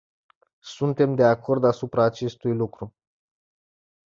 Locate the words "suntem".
0.69-1.13